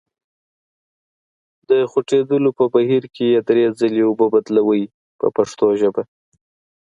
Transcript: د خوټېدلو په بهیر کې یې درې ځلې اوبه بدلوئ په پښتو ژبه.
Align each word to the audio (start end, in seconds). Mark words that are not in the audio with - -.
د 1.69 1.71
خوټېدلو 1.91 2.49
په 2.59 2.65
بهیر 2.73 3.03
کې 3.15 3.25
یې 3.33 3.39
درې 3.49 3.65
ځلې 3.79 4.01
اوبه 4.05 4.25
بدلوئ 4.33 4.83
په 5.19 5.27
پښتو 5.35 5.67
ژبه. 5.79 6.03